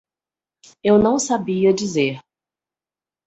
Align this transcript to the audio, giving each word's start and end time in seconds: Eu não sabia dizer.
Eu 0.83 0.97
não 0.97 1.19
sabia 1.19 1.71
dizer. 1.71 2.21